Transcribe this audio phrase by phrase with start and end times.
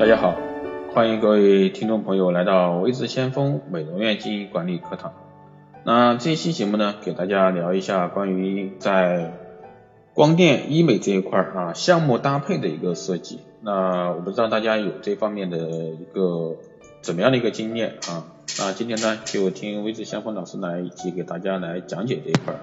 [0.00, 0.34] 大家好，
[0.94, 5.12] 欢迎各位听众朋友来到微智先锋美容院经营管理课堂。
[5.84, 9.34] 那这期节目呢，给大家聊一下关于在
[10.14, 13.40] 光电医美这一块啊项目搭配的一个设计。
[13.60, 16.56] 那我不知道大家有这方面的一个
[17.02, 18.24] 怎么样的一个经验啊？
[18.58, 22.54] 那今天呢，就听微智先锋老师来一起给大家来讲解这一块。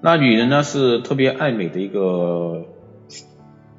[0.00, 2.64] 那女人呢是特别爱美的一个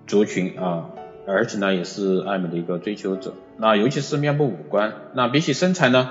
[0.05, 0.89] 族群啊。
[1.29, 3.33] 而且呢，也是爱美的一个追求者。
[3.57, 6.09] 那尤其是面部五官，那比起身材呢，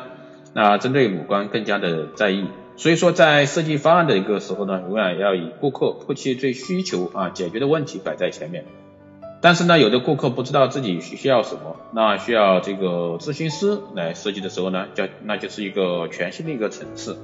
[0.54, 2.46] 那针对五官更加的在意。
[2.76, 8.64] 所以说，在设计方案的一个时候呢，永远要以顾客迫切最需求啊解决的问题摆在前面。
[9.40, 17.16] 但是呢，有的顾客不知道自己需要什么，那需要这个咨询师来设计的时候呢，叫那就是一个全新的一个层次。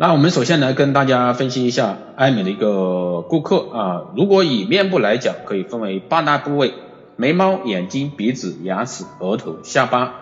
[0.00, 6.72] 那我们首先来跟大家分析一下爱美的一个顾客啊，如果以面部来讲，可以分为八大部位：
[7.16, 10.14] 眉毛、眼睛、鼻子、牙齿、额头、下巴。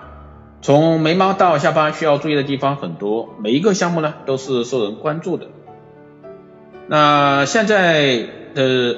[0.63, 5.49] 从眉毛到下巴需要注意的地方很多，每一个项目呢都是受人关注的。
[6.87, 8.97] 那现在的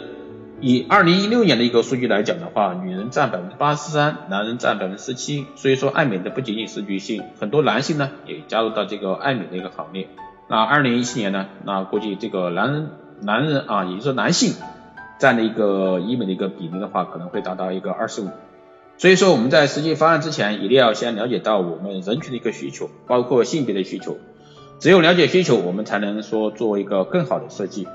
[0.60, 10.06] 以二零一六年的一个数据来讲的话，女人占百分之八十三，男人占百分之十七，所以说爱美的不仅仅是女性，很多男性呢也加入到这个爱美的一个行列。
[10.50, 11.46] 那二零一七年呢？
[11.64, 14.54] 那估计这个男人男人啊，也就是说男性
[15.18, 18.30] 占的一个医美的一个比例的话，可能会达到一个二十五。
[18.96, 24.16] 所以说我们在实际方案之前，一定要先了解到我们人群的一个需求，包括性别的需求。
[24.80, 27.86] 只有了解需求，我们才能说做一个更好的设计。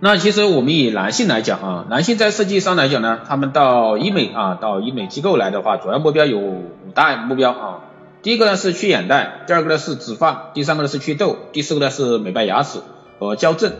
[0.00, 7.80] 那其实我们以男性来讲啊，男性在设计上来讲呢，他们到医美啊，到医美机构来的话，主要目标有五大目标啊。
[8.24, 12.78] 第一个呢是去眼袋，第二个呢是植发，第三个呢是祛痘，第四个呢是美白牙齿
[13.18, 13.74] 和矫正。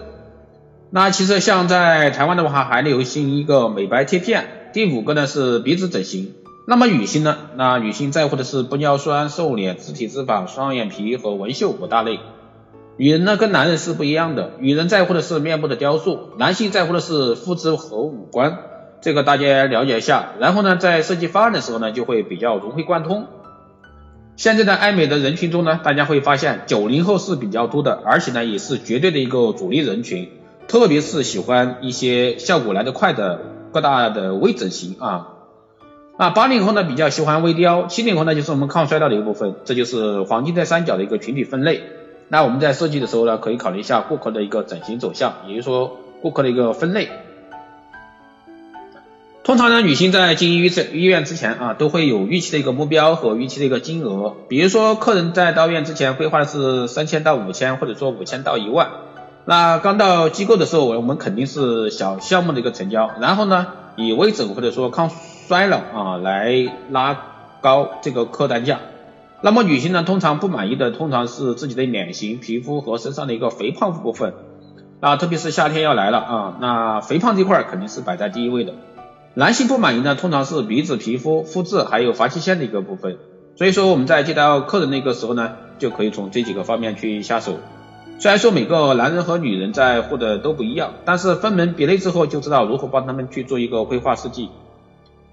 [0.90, 4.70] 那其实像在台湾的话，还流行一个美白贴片。
[4.74, 6.34] 第五个呢是鼻子整形。
[6.66, 7.38] 那么女性呢？
[7.56, 12.20] 那女性在乎的是玻尿酸、瘦脸、自体脂肪、双眼皮和纹绣五大类。
[12.98, 18.58] 女人呢跟男人是不一样的，女人在乎的是面部的雕塑，男性在乎的是肤质和五官。
[19.00, 23.26] 这个大家了解一下，然后呢在设计方案的时候呢就会比较融会贯通。
[24.36, 30.28] 现在的爱美的人群中呢，大家会发现九零后是比较多的，而且呢也是绝对的一个主力人群，
[30.66, 33.40] 特别是喜欢一些效果来得快的
[33.72, 35.28] 各大的微整形啊。
[36.18, 41.82] 那八零后呢比较喜欢微雕，七零后呢就是我们抗衰老的一部分，这就是黄金在三角的一个群体分类。
[42.28, 47.08] 那我们在设计的时候呢，可以考虑一下顾客的一个整形走向，也就是说顾客的一个分类。
[49.44, 54.34] 通常呢，女性在进医院医院之前啊，都会有预期的一个目标和预期的一个金额。
[54.48, 58.88] 比如说，客人在到院之前规划的是三千到五千，或者说五千到一万。
[59.44, 63.66] 那刚到机构的时候，我们肯定是小项目的一个成交，然后呢，
[63.96, 65.10] 以微整或者说抗
[65.46, 67.14] 衰老啊来拉
[67.60, 68.80] 高这个客单价。
[69.42, 74.32] 那么女性呢，通常不满意的通常是自己的脸型、皮肤和身上的一个肥胖部分。
[75.00, 78.72] 啊，特别是夏天要来了啊，那肥胖这块肯定是摆在第一位的。
[79.36, 83.18] 男性不满意呢，通常是鼻子、皮肤、肤质还有发际线的一个部分。
[83.56, 87.58] 所以说我们在接到客人那个时候呢，就可以从这几个方面去下手。
[88.20, 94.50] 虽然说每个男人和女人在乎的都不一样，但是分门别类之后就知道如何帮他们去做一个规划设计。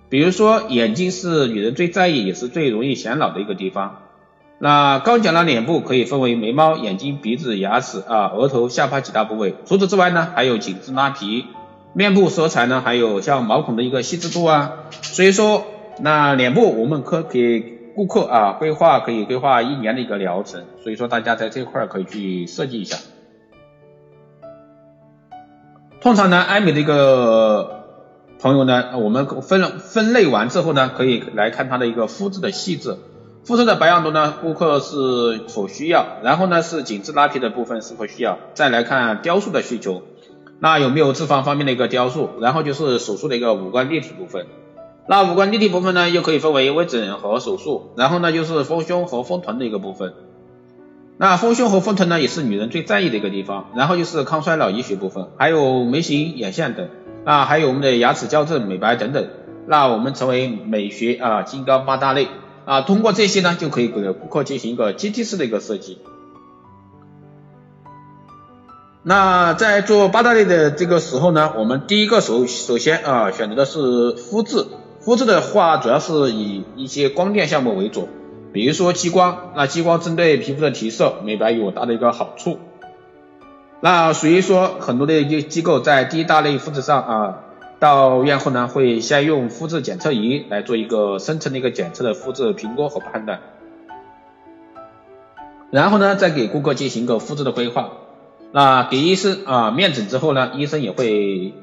[0.09, 3.99] 比如说眼睛是女人最在意也是最容易显老的一个地方。
[4.57, 9.55] 那刚讲了脸部可以分为眉毛、眼睛、鼻子、牙齿啊、额头、下巴几大部位。
[9.65, 11.45] 除此之外呢，还有紧致拉皮。
[11.93, 15.65] 面部色彩呢，还有像毛孔的一个细致度啊，所以说
[15.99, 17.59] 那脸部我们可给
[17.93, 22.97] 顾客啊规划可以规划一年的一个疗程，所以说大家在这块可以去设计一下。
[25.99, 27.83] 通常呢，爱美的一个
[28.39, 32.97] 朋友呢，我们分分类完之后呢，可以来看它的一个肤质的细致，
[33.43, 40.01] 肤质的保养度呢，顾客是否需要，然后呢是紧致拉皮的部分是否需要，再来看雕塑的需求。
[40.63, 42.29] 那有没有脂肪方面的一个雕塑？
[42.39, 44.45] 然后就是手术的一个五官立体部分。
[45.07, 47.93] 那五官立体部分呢，又可以分为微整和手术。
[47.97, 50.13] 然后呢，就是丰胸和丰臀的一个部分。
[51.17, 53.71] 那丰胸和丰臀呢，也是女人最在意的一个地方。
[53.75, 56.87] 然后就是抗衰老医学部分，还有眉形、眼线等。
[57.25, 59.27] 啊，还有我们的牙齿矫正、美白等等。
[59.65, 62.27] 那我们称为美学啊金刚八大类
[62.65, 62.81] 啊。
[62.81, 65.97] 通过这些呢，就可以给顾客进行一个阶梯式的一个设计。
[69.03, 74.67] 那在做八大类的这个时候呢，我们第一个首首先啊选择的是肤质，
[74.99, 78.09] 肤质的话主要是以一些光电项目为主，
[78.53, 82.59] 比如说激光，那激光针对皮肤的提色、美白有大的一个好处。
[83.79, 87.39] 那所以说很多的一些机构在第一大类肤质上啊
[87.79, 93.39] 到院后呢，会先用肤质检测仪来做一个深层的一个检测的肤质评估和判断，
[95.71, 97.89] 然后呢，再给顾客进行一个肤质的规划。
[98.51, 101.53] 那给医生啊面诊之后呢，医生也会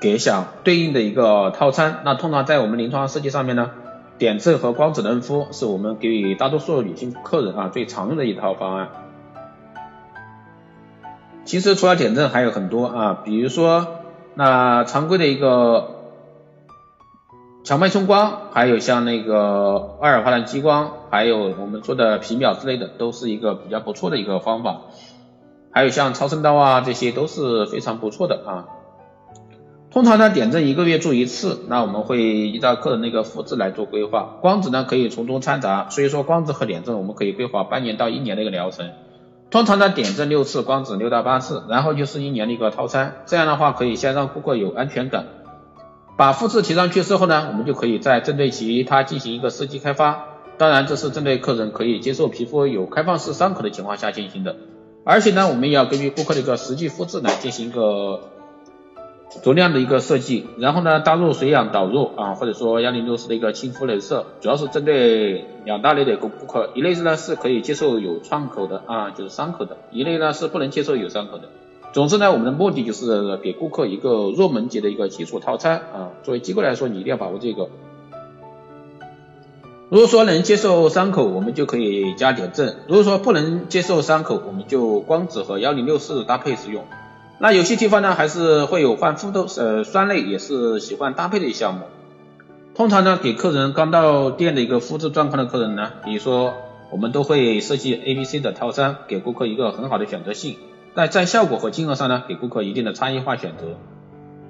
[0.00, 2.00] 给想对应的一个套餐。
[2.04, 3.70] 那通常在我们临床设计上面呢，
[4.18, 8.88] 点阵和光子嫩肤是我们给予大多数女性客人啊最常用的一套方案。
[11.44, 13.86] 其实除了点阵还有很多啊，比如说。
[14.34, 15.88] 那常规的一个
[17.64, 24.82] 强脉冲光，还有像那个二氧化碳激光，还有我们说的皮秒之类的，都是一个比较不错的一个方法。
[25.78, 28.66] 还有像超声刀啊，这些都是非常不错的啊。
[29.92, 34.38] 通常呢，点阵一个月做一次，那我们会依照客人那个肤质来做规划。
[34.40, 38.90] 光子呢可以从中掺杂，所以说光子和点阵我们可以规划半年到一年的一个疗程。
[39.52, 43.18] 通常呢点阵六次，光子六到八次，然后就是一年的一个套餐。
[43.26, 45.26] 这样的话可以先让顾客有安全感，
[46.16, 50.24] 把肤质提上去之后呢，我们就可以再针对其他进行一个设计开发。
[50.58, 54.56] 当然这是针对客人可以接受皮肤有开放式伤口的情况下进行的，
[55.08, 58.20] 而且呢，我们也要根据顾客的一个实际肤质来进行一个。
[59.42, 71.44] 足量的一个设计，然后呢，搭入水养导入啊，或者说幺零六四的一个亲肤镭射，主要是针对两大类的一个顾客，一类是呢是可以接受有创口的啊，就是伤口的，一类呢是不能接受有伤口的。
[71.92, 76.08] 总之呢，我们的目的就是给顾客一个入门级的一个基础套餐啊。
[76.22, 77.68] 作为机构来说，你一定要把握这个。
[79.90, 86.84] 如果说能接受伤口，我们就可以加点正；如果说不能接受伤口，我们就光子和幺零六四搭配使用。
[87.38, 91.86] 那有些地方呢，还是会有换肤的，呃，酸类也是喜欢搭配的一项目。
[92.74, 96.52] 通常呢，给客人刚到店的一个肤质状况的客人呢，比如说
[96.90, 100.56] 我们都会设计 A、B、C 的套餐，给顾客一个很好的选择性。
[100.94, 103.68] 但在效果和金额上呢，给顾客一定的差异化选择，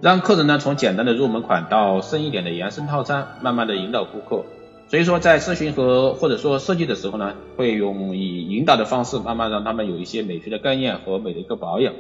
[0.01, 4.45] 让客人呢从简单的入门款到深一点的延伸套餐，慢慢的引导顾客。
[4.89, 11.93] 所以说在咨询和或者说设计的时候呢，会用以引导的方式，慢慢让他们有一些美学的概念和美的一个保养。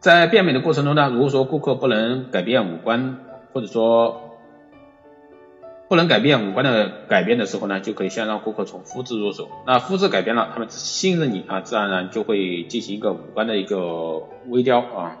[0.00, 3.18] 在变美的过程中呢，如果说顾客不能改变五官，
[3.52, 4.20] 或者说
[5.88, 9.48] 不能改变五官的改变的时候呢，就可以先让顾客从肤质入手。
[9.64, 15.16] 那肤质改变了，他们信任你啊，自然而然就会进行一个五官的一个微雕啊。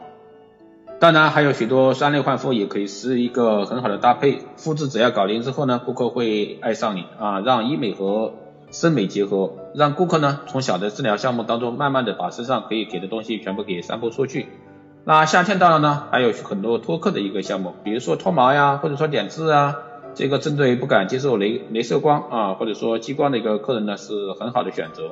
[1.04, 4.38] 当然还有许多酸类焕肤也可以是一个很好的搭配。
[4.56, 8.32] 肤质只要搞定之后呢，顾客会爱上你啊，让医美和
[8.70, 14.46] 生美结合，让顾客呢从小的治疗项目当中，慢慢的把身上可以给的东西全部给散布出去。
[15.04, 19.76] 那夏天到了呢，还有很多脱客的一个项目，比如说脱毛呀，或者说点痣啊，
[20.14, 25.10] 这个针对不敢接受镭镭射光啊，或者说激光的一个客人呢，是很好的选择。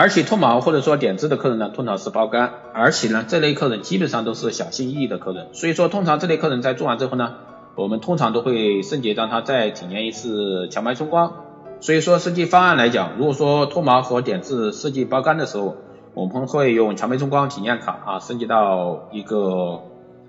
[0.00, 7.34] 而且脱毛或者说点痣的客人呢，通常是包干，而且呢，这类客人基本上都是小心翼翼的客人，所以说通常这类客人在做完之后呢，
[7.74, 11.32] 我们通常都会升级让他再体验一次强脉冲光。
[11.80, 15.74] 所以说设计方案来讲，如果说脱毛和点痣设计包干的时候，
[16.14, 19.82] 我们会用强脉冲光体验卡啊升级到一个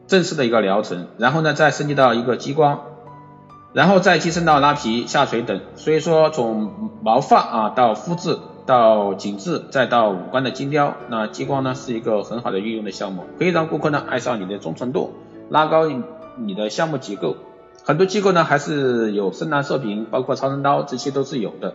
[0.08, 2.80] 正式的一个疗程，然后呢再升级到一个激光，
[3.74, 5.62] 然后再提升到拉皮、下垂等。
[5.76, 8.36] 所以说从毛发啊到肤质
[8.70, 15.16] 到紧致再到五官的精雕，那激光呢是一个很好的运用的项目，可以让顾客呢爱上你的忠诚度，
[15.50, 15.88] 拉高
[16.38, 17.36] 你的项目结构。
[17.84, 21.74] 很多机构呢还是有深蓝射频，包括超声刀，这些都是有的。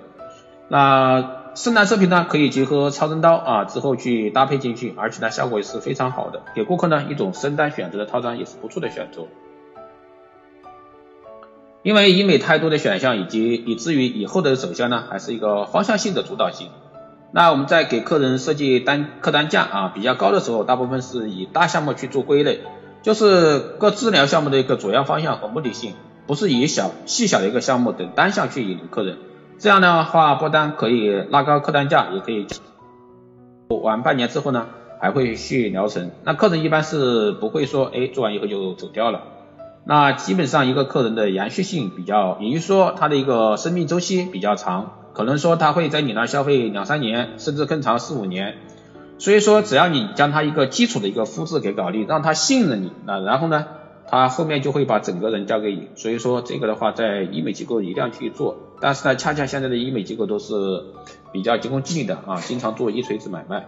[0.68, 9.22] 那深蓝射频呢，可以结合超声刀啊之后去搭配进去，而且呢效果也是非常好的，给顾客呢一种深单选择的套餐也是不错的选择。
[11.82, 16.68] 因为医美太多的选项，以及以至于以后的走向呢，还是一个方向性的主导性。
[17.36, 22.60] 那我们在给客人设计单客单价啊比较高的时候，大部分是以大项目去做归类，
[23.02, 25.94] 就是各治疗项目的一个主要方向和目的性，
[26.28, 29.18] 不是以小细小的一个项目等单项去引流客人。
[29.58, 32.46] 这样的话，不单可以拉高客单价，也可以
[33.68, 34.68] 完半年之后呢，
[35.00, 36.12] 还会续疗程。
[36.22, 39.22] 那客人一般是不会说，哎，做完以后就走掉了。
[39.84, 48.56] 那基本上一个客人的延续性比较，也就是说他的一个生命周期比较长，可能说他会在你那消费两三年，甚至更长四五年。
[49.16, 53.64] 所以说，只要你将他一个基础的一个肤质给搞定，让他信任你，那然后呢？
[54.06, 58.58] 他后面就会把整个人交给你，所以说这个的话，在医美机构一定要去做。
[58.80, 60.84] 但是呢，恰恰现在的医美机构都是
[61.32, 63.66] 比较急功近利的啊，经常做一锤子买卖。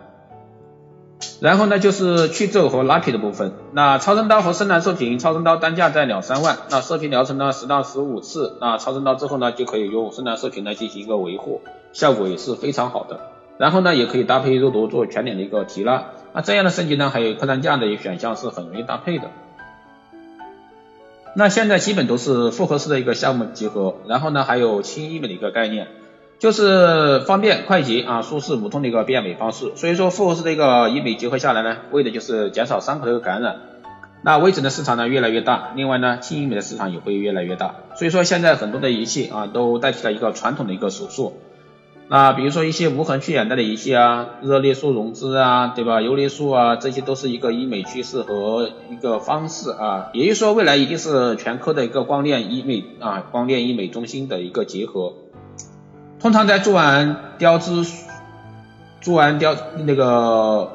[1.41, 3.53] 然后呢，就是去皱和拉皮的部分。
[3.73, 11.61] 那超声刀和深蓝射频，超声刀单价在两三万，那射频疗程呢十到十五次，那超声刀之后呢，就可以用深蓝射频来进行一个维护，
[11.93, 13.21] 效果也是非常好的。
[13.59, 16.05] 然后呢，也可以搭配肉毒做全脸的一个提拉。
[16.33, 19.31] 那这样的升级呢，还有客单价的一个选项是很容易搭配的。
[21.35, 25.89] 那现在基本都是复合式的一个项目集合，然后呢还有轻医美的一个概念，
[26.38, 29.73] 就是方便快捷啊舒适无痛的一个变美方式。
[29.75, 33.57] 所以说复合式的一个医美结合下来呢，为的就是减少伤口的一个感染。
[34.23, 37.76] 那微整的市场呢越来越大，另外呢轻医美的市场也会越来越大。
[37.97, 41.35] 所以说现在很多的仪器啊都代替了一个传统的一个手术。
[42.09, 46.00] 那比如说一些无痕去眼袋的仪器啊，热裂素溶脂啊，对吧？
[46.00, 50.11] 游离素啊，这些都是一个医美趋势和一个方式啊。
[50.12, 55.14] 也就是说，未来一定是全科的一个光电医美啊，光电医美中心的一个结合。
[56.21, 57.85] 通常在做完雕脂、
[59.01, 60.73] 做完雕那个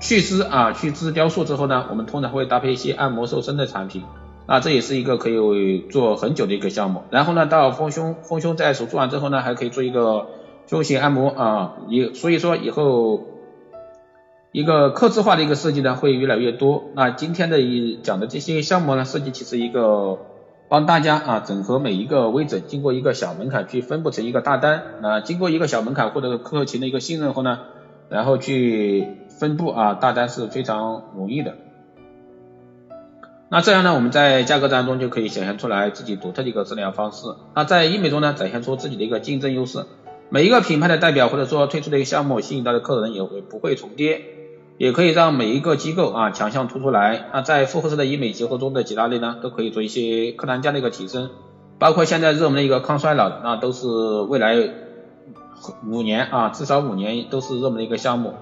[0.00, 4.04] 去脂啊、去脂雕塑之后呢，我们通常会搭配一些按摩瘦身的产品
[4.46, 7.02] 啊，这也是一个可以做很久的一个项目。
[7.10, 10.26] 然后呢，到丰胸，丰胸在手术完之后呢，还可以做一个。
[10.66, 13.24] 胸型按摩啊，也所以说以后
[14.52, 16.84] 一个刻字化的一个设计呢会越来越多。
[16.94, 20.18] 那今天的一讲的这些项目呢，设计其实一个
[20.70, 24.84] 帮大家啊整合每一个微整，经过一个小门槛去分布成一个大单。
[25.02, 27.58] 那经过一个小门槛获得客户群的一个信任后呢，
[28.08, 31.56] 然后去分布啊大单是非常容易的。
[33.48, 37.26] 那这样呢，我们在价格战中就可以显现出来自己独特的一个治疗方式。
[37.52, 39.86] 那在医美中呢，展现出自己的一个竞争优势。
[40.28, 44.22] 每一个品牌的代表或者说推出的一个项目，吸引到的客人也会不会重叠，
[44.80, 47.26] 也可以让每一个机构啊强项突出来。
[47.34, 51.28] 那在复合式的医美结合中的几大类呢，都可以做一些客单价的一个提升，
[51.78, 53.86] 包括现在热门的一个抗衰老，那都是
[54.22, 54.56] 未来
[55.86, 58.32] 五年啊至少五年都是热门的一个项目。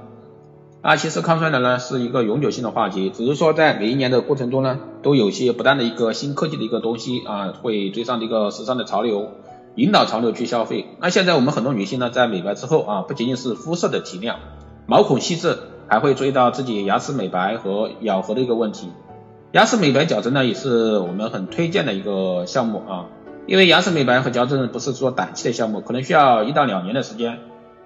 [0.81, 9.33] 啊，其实抗衰老呢是一个永久性的话题，只是说在每一年的过程中呢，都有些不断的一个新科技的一个东西啊会追上这个时尚的潮流。
[9.75, 10.87] 引导潮流去消费。
[11.01, 14.39] 那现在我们很多女性呢，在美白之后啊，不仅仅是肤色的提亮、
[14.87, 15.57] 毛孔细致，
[15.89, 18.93] 还会注意到自己牙齿美白和咬合的一个问题。
[19.53, 23.07] 牙齿美白矫正呢，也是我们很推荐的一个项目啊。
[23.47, 27.39] 因为牙齿美白和矫正不是说短期的项目，可能需要一到两年的时间。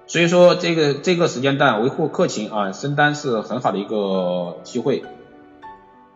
[0.05, 5.03] 所以说这个这个时间段维护客情啊，升单是很好的一个机会。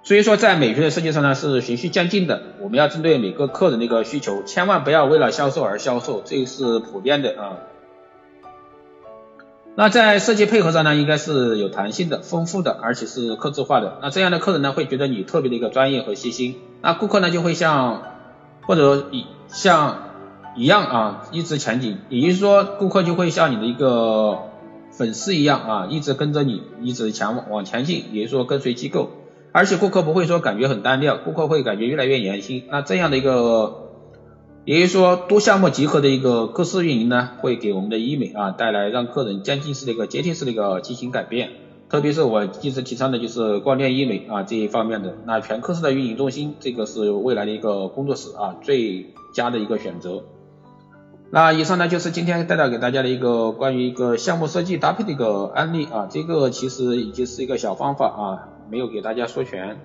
[0.03, 2.41] 所以说，在美学的设计上呢，是循序渐进的。
[2.61, 7.59] 我们要针对每个客人的一个需求，千万不要为了销售而销售，这是普遍的啊。
[9.79, 13.99] 那在设计配合上呢，应该是有弹性的、丰富的，而且是客制化的。
[14.01, 16.55] 那这样的客人呢，会觉得你特别的一个专业和细心。
[16.81, 18.01] 那顾客呢，就会像
[18.63, 19.99] 或者一像
[20.55, 21.99] 一样啊，一直前进。
[22.09, 24.39] 也就是说，顾客就会像你的一个
[24.89, 28.05] 粉丝一样啊，一直跟着你，一直前往前进。
[28.13, 29.11] 也就是说，跟随机构。
[29.51, 32.63] 而且顾客不会说感觉很单调，顾客会感觉越来越年轻。
[32.71, 33.86] 那这样的一个，
[34.67, 41.51] 也就是说多项目集合的一个各式运营呢，会给我们的医美啊带来让客人渐进式的一个阶梯式的一个进行改变。
[41.87, 50.25] 特别是我一直提倡的就是光电医美啊这一方面的，那全科室的运营中心，这个是未来的一个工作室啊最佳的一个选择。
[51.31, 58.49] 那以上呢就是今天带到给大家的一个关于一个项目设计搭配的一个案例啊，这个其实已经是一个小方法啊。
[58.69, 59.79] 没有给大家说全，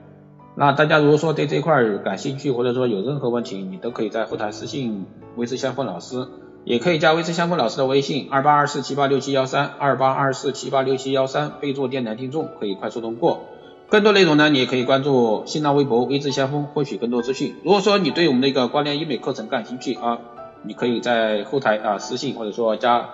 [0.55, 5.07] 那大家如果说对这块感兴趣，或者说有任何问题，你都可以在后台私信
[5.37, 6.29] 微之相锋老师，
[6.65, 13.45] 也可以加微之相锋老师的微信二八二四七八六七幺三二八二四七八六七幺三，备注电台听众，可以快速通过。
[13.89, 17.55] 更多内容呢，你也可以关注新浪微博微之相锋，获取更多资讯。
[17.65, 20.19] 如果说你对我们的一个光电医美课程感兴趣啊，
[20.65, 23.09] 你可以在后台啊私信或者说加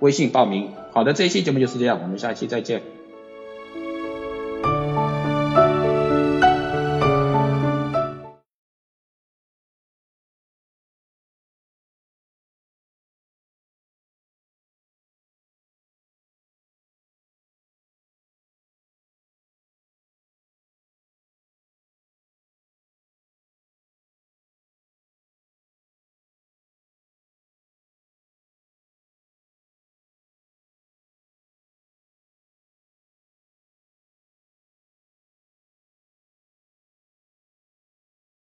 [0.00, 0.70] 微信报名。
[0.92, 2.82] 好的，这一期节目就是这样，我们下期再见。